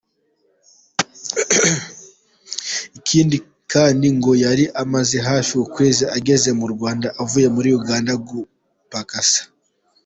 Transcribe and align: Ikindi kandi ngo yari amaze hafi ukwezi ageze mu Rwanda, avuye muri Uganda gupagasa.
Ikindi 2.97 3.37
kandi 3.71 4.07
ngo 4.17 4.31
yari 4.45 4.65
amaze 4.83 5.17
hafi 5.27 5.53
ukwezi 5.65 6.03
ageze 6.17 6.49
mu 6.59 6.67
Rwanda, 6.73 7.07
avuye 7.23 7.47
muri 7.55 7.69
Uganda 7.79 8.13
gupagasa. 8.27 9.41